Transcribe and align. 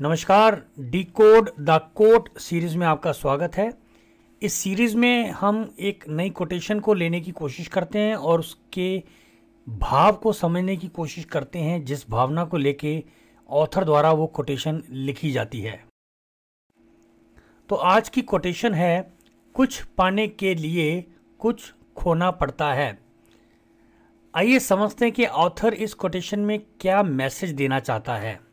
नमस्कार 0.00 0.62
D 0.80 1.04
code 1.04 1.50
the 1.60 1.90
quote 1.94 2.38
series 2.38 2.78
में 2.78 2.86
आपका 2.86 3.12
स्वागत 3.12 3.56
है। 3.56 3.72
इस 4.42 4.52
सीरीज़ 4.52 4.96
में 4.96 5.30
हम 5.30 5.74
एक 5.80 6.04
नई 6.08 6.30
कोटेशन 6.30 6.80
को 6.80 6.94
लेने 6.94 7.20
की 7.20 7.30
कोशिश 7.30 7.68
करते 7.68 7.98
हैं 7.98 8.14
और 8.16 8.40
उसके 8.40 9.02
भाव 9.68 10.12
को 10.12 10.32
समझने 10.32 10.76
की 10.76 10.88
कोशिश 10.88 11.24
करते 11.24 11.58
हैं, 11.58 11.84
जिस 11.84 12.10
भावना 12.10 12.44
को 12.44 12.56
लेके 12.56 13.04
ऑथर 13.48 13.84
द्वारा 13.84 14.12
वो 14.12 14.26
कोटेशन 14.26 14.82
लिखी 14.90 15.30
जाती 15.30 15.60
है। 15.60 15.84
तो 17.68 17.74
आज 17.74 18.08
की 18.08 18.22
कोटेशन 18.22 18.74
है, 18.74 19.12
कुछ 19.54 19.82
पाने 19.82 20.28
के 20.28 20.54
लिए 20.54 21.04
कुछ 21.38 21.74
खोना 21.96 22.30
पड़ता 22.30 22.72
है। 22.72 22.98
आइए 24.34 24.58
समझते 24.58 25.04
हैं 25.04 25.14
कि 25.14 25.26
ऑथर 25.26 25.74
इस 25.74 25.94
कोटेशन 25.94 26.40
में 26.40 26.58
क्या 26.80 27.02
मैसेज 27.02 27.50
देना 27.50 27.80
चाहता 27.80 28.16
है। 28.16 28.47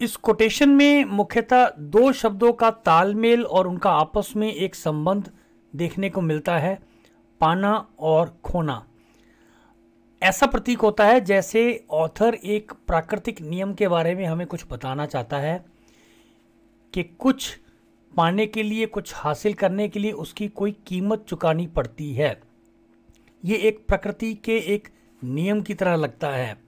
इस 0.00 0.16
कोटेशन 0.16 0.68
में 0.68 1.04
मुख्यतः 1.04 1.70
दो 1.78 2.12
शब्दों 2.12 2.52
का 2.52 2.70
तालमेल 2.70 3.44
और 3.44 3.68
उनका 3.68 3.90
आपस 3.90 4.32
में 4.36 4.52
एक 4.52 4.74
संबंध 4.74 5.30
देखने 5.76 6.10
को 6.10 6.20
मिलता 6.20 6.58
है, 6.58 6.78
पाना 7.40 7.88
और 7.98 8.38
खोना। 8.44 8.86
ऐसा 10.22 10.46
प्रतीक 10.46 10.78
होता 10.78 11.04
है 11.04 11.20
जैसे 11.20 11.86
ऑथर 11.90 12.34
एक 12.34 12.72
प्राकृतिक 12.86 13.40
नियम 13.40 13.74
के 13.74 13.88
बारे 13.88 14.14
में 14.14 14.24
हमें 14.24 14.46
कुछ 14.46 14.64
बताना 14.70 15.06
चाहता 15.06 15.38
है 15.38 15.64
कि 16.94 17.02
कुछ 17.02 17.58
पाने 18.16 18.46
के 18.46 18.62
लिए, 18.62 18.86
कुछ 18.86 19.12
हासिल 19.14 19.54
करने 19.54 19.88
के 19.88 20.00
लिए 20.00 20.12
उसकी 20.12 20.48
कोई 20.48 20.72
कीमत 20.86 21.24
चुकानी 21.28 21.66
पड़ती 21.66 22.12
है। 22.14 22.40
ये 23.44 23.56
एक 23.56 23.84
प्रकृति 23.88 24.34
के 24.34 24.58
एक 24.74 24.88
नियम 25.24 25.60
की 25.60 25.74
तरह 25.74 25.96
लगता 25.96 26.28
है। 26.28 26.65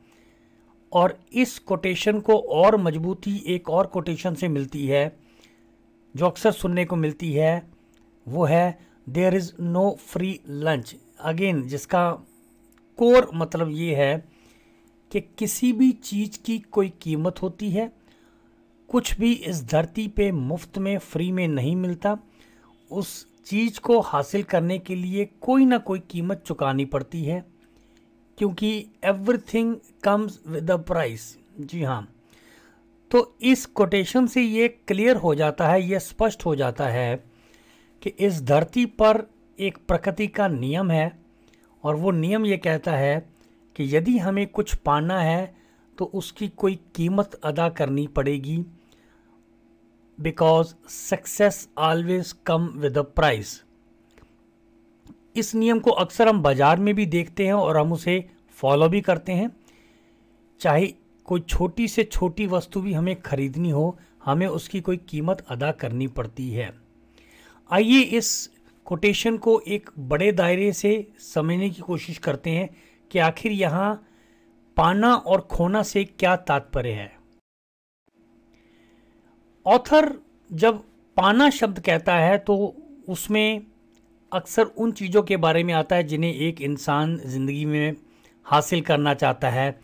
और 0.93 1.19
इस 1.33 1.59
कोटेशन 1.59 2.21
को 2.21 2.39
और 2.39 2.77
मजबूती 2.77 3.43
एक 3.47 3.69
और 3.71 3.87
कोटेशन 3.87 4.35
से 4.35 4.49
मिलती 4.49 4.87
है, 4.87 5.17
जो 6.15 6.27
अक्सर 6.27 6.53
सुनने 6.53 6.85
को 6.85 6.97
मिलती 6.97 7.33
है, 7.33 7.71
वो 8.27 8.45
है 8.45 8.79
there 9.09 9.35
is 9.35 9.53
no 9.61 9.91
free 10.01 10.41
lunch 10.49 10.95
again 11.21 11.63
जिसका 11.63 12.11
कोर 12.99 13.31
मतलब 13.35 13.71
ये 13.71 13.95
है 13.95 14.25
कि 15.11 15.21
किसी 15.21 15.73
भी 15.73 15.91
चीज़ 15.93 16.39
की 16.45 16.59
कोई 16.59 16.93
कीमत 17.03 17.43
होती 17.43 17.71
है, 17.71 17.93
कुछ 18.89 19.19
भी 19.21 19.33
इस 19.33 19.65
धरती 19.65 20.09
पे 20.09 20.31
मुफ़्त 20.33 20.79
में 20.79 20.99
फ्री 20.99 21.31
में 21.33 21.47
नहीं 21.49 21.77
मिलता। 21.77 22.19
उस 22.91 23.27
चीज़ 23.47 23.81
को 23.81 24.01
हासिल 24.01 24.43
करने 24.43 24.79
के 24.79 24.95
लिए 24.95 25.25
कोई 25.41 25.65
ना 25.65 25.79
कोई 25.79 25.99
कीमत 26.01 26.43
चुकानी 26.47 26.85
पड़ती 26.85 27.23
है। 27.25 27.45
क्योंकि 28.39 28.87
everything 29.05 29.77
comes 30.03 30.41
with 30.47 30.65
the 30.65 30.71
price 30.71 31.39
जी 31.61 31.83
हाँ। 31.83 32.15
तो 33.11 33.37
इस 33.41 33.67
कोटेशन 33.67 34.27
से 34.27 34.43
ये 34.43 34.69
क्लियर 34.69 35.17
हो 35.17 35.35
जाता 35.35 35.69
है, 35.69 35.83
ये 35.83 35.99
स्पष्ट 35.99 36.45
हो 36.45 36.57
जाता 36.57 36.87
है 36.87 37.25
कि 38.03 38.11
इस 38.11 38.43
धरती 38.43 38.87
पर 38.87 39.31
एक 39.59 39.79
प्रकृति 39.89 40.27
का 40.27 40.49
नियम 40.49 40.91
है 40.91 41.19
और 41.85 41.97
वो 41.97 42.11
नियम 42.11 42.47
ये 42.47 42.57
कहता 42.57 42.93
है 42.93 43.29
कि 43.77 43.97
यदि 43.97 44.19
हमें 44.19 44.47
कुछ 44.47 44.75
पाना 44.75 45.21
है 45.21 45.57
तो 45.99 46.05
उसकी 46.05 46.49
कोई 46.49 46.81
कीमत 46.95 47.41
अदा 47.45 47.69
करनी 47.69 48.07
पड़ेगी 48.07 48.65
because 50.21 50.75
success 50.89 51.69
always 51.79 52.35
come 52.47 52.67
with 52.67 52.99
a 52.99 53.03
price 53.03 53.65
इस 55.37 55.55
नियम 55.55 55.81
को 55.81 55.91
अक्सर 55.93 56.29
हम 56.29 56.43
बाज़ार 56.43 56.79
में 56.79 56.95
भी 56.95 57.07
देखते 57.07 57.47
हैं 57.47 57.53
और 57.53 57.77
हम 57.77 57.93
उसे 57.93 58.25
फॉलो 58.59 58.89
भी 58.89 59.01
करते 59.01 59.33
हैं। 59.33 59.51
चाहे 60.61 60.87
कोई 61.29 61.41
छोटी 61.41 61.89
से 61.89 62.05
छोटी 62.05 62.47
वस्तु 62.47 62.81
भी 62.81 62.93
हमें 62.93 63.21
खरीदनी 63.23 63.71
हो, 63.71 63.99
हमें 64.25 64.47
उसकी 64.47 64.81
कोई 64.81 64.97
कीमत 65.09 65.45
अदा 65.51 65.71
करनी 65.73 66.07
पड़ती 66.09 66.49
है। 66.51 66.73
आइए 67.71 68.01
इस 68.01 68.51
कोटेशन 68.87 69.37
को 69.37 69.61
एक 69.69 69.91
बड़े 69.99 70.31
दायरे 70.33 70.73
से 70.73 71.07
समझने 71.25 71.71
की 71.71 71.83
कोशिश 71.83 72.19
करते 72.19 72.51
हैं 72.51 72.69
कि 73.11 73.19
आखिर 73.19 73.53
यहाँ 73.53 73.95
पाना 74.77 75.15
और 75.15 75.41
खोना 75.51 75.83
से 75.83 76.05
क्या 76.05 76.35
तात्पर्य 76.39 76.91
है। 76.91 77.11
ऑथर 79.67 80.13
जब 80.51 80.83
पाना 81.17 81.49
शब्द 81.51 81.81
कहता 81.81 82.15
है 82.15 82.37
तो 82.39 82.57
उसमें 83.09 83.63
अक्सर 84.33 84.65
उन 84.65 84.93
चीज़ों 84.93 85.23
के 85.23 85.37
बारे 85.37 85.63
में 85.65 85.73
आता 85.75 85.97
है 85.97 86.03
जिन्हें 86.03 86.33
एक 86.33 86.61
इंसान 86.61 87.17
ज़िंदगी 87.19 87.65
में 87.65 87.97
हासिल 88.47 88.81
करना 88.81 89.15
चाहता 89.15 89.51
है। 89.51 89.79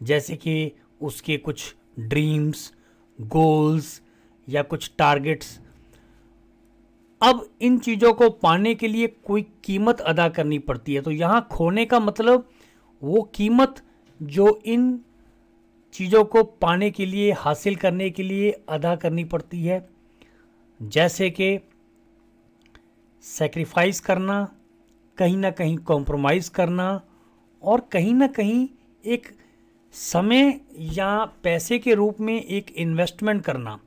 जैसे 0.00 0.36
कि 0.36 0.72
उसके 1.00 1.36
कुछ 1.36 1.74
ड्रीम्स, 1.98 2.72
गोल्स 3.18 4.00
या 4.48 4.62
कुछ 4.62 4.90
टारगेट्स। 4.98 5.58
अब 7.20 7.48
इन 7.60 7.78
चीज़ों 7.78 8.12
को 8.12 8.28
पाने 8.30 8.74
के 8.74 8.88
लिए 8.88 9.06
कोई 9.24 9.42
कीमत 9.64 10.00
अदा 10.00 10.28
करनी 10.28 10.58
पड़ती 10.58 10.94
है। 10.94 11.00
तो 11.02 11.10
यहाँ 11.10 11.46
खोने 11.52 11.84
का 11.84 12.00
मतलब 12.00 12.48
वो 13.02 13.22
कीमत 13.34 13.82
जो 14.20 14.60
इन 14.66 14.98
चीज़ों 15.94 16.24
को 16.24 16.42
पाने 16.42 16.90
के 16.90 17.06
लिए, 17.06 17.32
हासिल 17.32 17.76
करने 17.76 18.10
के 18.10 18.22
लिए 18.22 18.50
अदा 18.68 18.94
करनी 18.96 19.24
पड़ती 19.24 19.62
है। 19.64 19.88
जैसे 20.80 21.30
कि 21.30 21.56
सेक्रीफाइस 23.24 24.00
करना, 24.00 24.48
कहीं 25.18 25.36
ना 25.36 25.50
कहीं 25.50 25.76
कॉम्प्रोमाइज़ 25.78 26.50
करना 26.50 27.00
और 27.62 27.80
कहीं 27.92 28.14
ना 28.14 28.26
कहीं 28.28 28.68
एक 29.04 29.26
समय 29.94 30.60
या 30.94 31.24
पैसे 31.42 31.78
के 31.78 31.94
रूप 31.94 32.20
में 32.20 32.34
एक 32.34 32.70
इन्वेस्टमेंट 32.76 33.42
करना। 33.44 33.78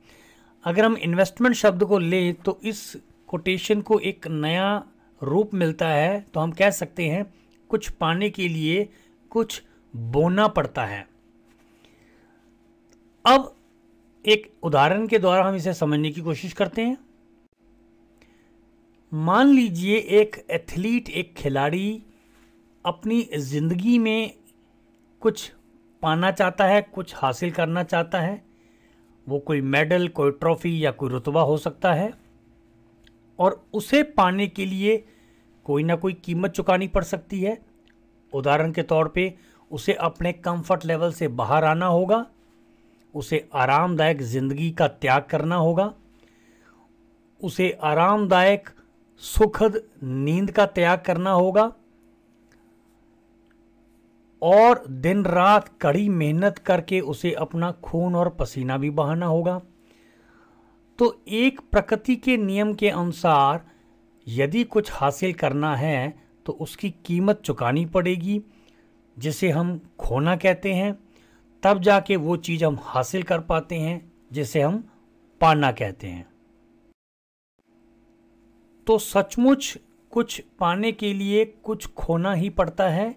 अगर 0.64 0.84
हम 0.84 0.96
इन्वेस्टमेंट 0.96 1.54
शब्द 1.54 1.84
को 1.84 1.98
लें 1.98 2.34
तो 2.34 2.58
इस 2.64 2.96
कोटेशन 3.28 3.80
को 3.80 3.98
एक 4.00 4.26
नया 4.28 4.84
रूप 5.20 5.54
मिलता 5.54 5.88
है 5.88 6.20
तो 6.34 6.40
हम 6.40 6.52
कह 6.52 6.70
सकते 6.70 7.08
हैं 7.08 7.24
कुछ 7.70 7.88
पाने 7.90 8.30
के 8.30 8.48
लिए 8.48 8.88
कुछ 9.30 9.62
बोना 9.94 10.46
पड़ता 10.48 10.84
है। 10.84 11.06
अब 13.24 13.54
एक 14.24 14.50
उदाहरण 14.62 15.06
के 15.06 15.18
द्वारा 15.18 15.44
हम 15.44 15.54
इसे 15.54 15.74
समझने 15.74 16.10
की 16.10 16.20
कोशिश 16.20 16.52
करते 16.52 16.82
हैं। 16.82 16.96
मान 19.12 19.48
लीजिए 19.48 19.96
एक 20.20 20.36
एथलीट, 20.50 21.08
एक 21.08 21.34
खिलाड़ी 21.36 22.02
अपनी 22.84 23.20
ज़िंदगी 23.38 23.98
में 23.98 24.32
कुछ 25.22 25.50
पाना 26.02 26.30
चाहता 26.30 26.64
है, 26.64 26.80
कुछ 26.84 27.14
हासिल 27.16 27.50
करना 27.50 27.82
चाहता 27.82 28.20
है, 28.20 28.42
वो 29.26 29.38
कोई 29.38 29.60
मेडल, 29.60 30.08
कोई 30.08 30.30
ट्रॉफी 30.30 30.84
या 30.84 30.90
कोई 30.90 31.10
रुतबा 31.10 31.42
हो 31.42 31.56
सकता 31.58 31.92
है, 31.92 32.12
और 33.38 33.64
उसे 33.74 34.02
पाने 34.02 34.46
के 34.48 34.66
लिए 34.66 35.02
कोई 35.66 35.82
ना 35.82 35.96
कोई 35.96 36.12
कीमत 36.14 36.50
चुकानी 36.50 36.88
पड़ 36.88 37.04
सकती 37.04 37.40
है। 37.40 37.58
उदाहरण 38.32 38.72
के 38.72 38.82
तौर 38.84 39.08
पे 39.08 39.32
उसे 39.70 39.92
अपने 39.94 40.32
कंफर्ट 40.34 40.84
लेवल 40.86 41.12
से 41.12 41.28
बाहर 41.30 41.64
आना 41.64 41.86
होगा, 41.86 42.24
उसे 43.14 43.48
आरामदायक 43.54 44.22
ज़िंदगी 44.24 44.70
का 44.70 44.88
त्याग 44.88 45.26
करना 45.30 45.56
होगा, 45.56 45.92
उसे 47.40 47.76
आरामदायक 47.82 48.73
सुखद 49.22 49.80
नींद 50.02 50.50
का 50.50 50.66
त्याग 50.66 51.02
करना 51.06 51.30
होगा 51.30 51.72
और 54.42 54.84
दिन 54.88 55.24
रात 55.24 55.68
कड़ी 55.80 56.08
मेहनत 56.08 56.58
करके 56.58 57.00
उसे 57.00 57.32
अपना 57.32 57.70
खून 57.84 58.14
और 58.14 58.28
पसीना 58.30 58.76
भी 58.78 58.90
बहाना 58.90 59.26
होगा। 59.26 59.60
तो 60.98 61.22
एक 61.28 61.60
प्रकृति 61.70 62.16
के 62.16 62.36
नियम 62.36 62.74
के 62.74 62.88
अनुसार 62.88 63.64
यदि 64.26 64.64
कुछ 64.64 64.90
हासिल 64.92 65.32
करना 65.32 65.74
है 65.76 66.14
तो 66.46 66.52
उसकी 66.52 66.90
कीमत 67.06 67.40
चुकानी 67.40 67.86
पड़ेगी, 67.86 68.40
जिसे 69.16 69.50
हम 69.50 69.78
खोना 69.98 70.36
कहते 70.36 70.72
हैं। 70.72 70.92
तब 71.62 71.80
जाके 71.80 72.16
वो 72.16 72.36
चीज़ 72.36 72.64
हम 72.64 72.78
हासिल 72.82 73.22
कर 73.22 73.40
पाते 73.40 73.74
हैं, 73.74 74.12
जिसे 74.32 74.60
हम 74.60 74.82
पाना 75.40 75.72
कहते 75.72 76.06
हैं। 76.06 76.33
तो 78.86 78.98
सचमुच 78.98 79.78
कुछ 80.12 80.40
पाने 80.60 80.92
के 80.92 81.12
लिए 81.12 81.44
कुछ 81.44 81.86
खोना 81.86 82.32
ही 82.32 82.50
पड़ता 82.50 82.88
है। 82.88 83.14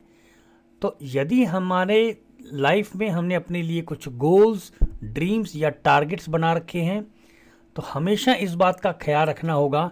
तो 0.82 0.98
यदि 1.02 1.44
हमारे 1.44 2.22
लाइफ 2.54 2.96
में 2.96 3.10
हमने 3.10 3.36
अपने 3.36 3.62
लिए 3.62 3.82
कुछ 3.82 4.08
गोल्स 4.10 4.72
ड्रीम्स 5.04 5.56
या 5.56 5.70
टारगेट्स 5.70 6.30
बना 6.30 6.54
रखे 6.54 6.82
हैं 6.82 7.02
तो 7.76 7.82
हमेशा 7.82 8.34
इस 8.34 8.54
बात 8.54 8.80
का 8.80 8.92
ख्याल 8.92 9.28
रखना 9.28 9.54
होगा 9.54 9.92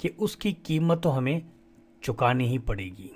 कि 0.00 0.08
उसकी 0.08 0.52
कीमत 0.52 1.00
तो 1.00 1.08
हमें 1.08 1.42
चुकानी 2.02 2.48
ही 2.48 2.58
पड़ेगी। 2.58 3.10